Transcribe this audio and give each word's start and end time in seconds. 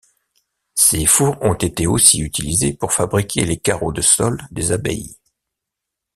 Ces 0.73 1.05
fours 1.05 1.37
ont 1.43 1.53
été 1.53 1.85
aussi 1.85 2.21
utilisés 2.21 2.73
pour 2.73 2.91
fabriquer 2.91 3.45
les 3.45 3.59
carreaux 3.59 3.91
de 3.93 4.01
sol 4.01 4.39
des 4.49 4.71
abbayes. 4.71 5.15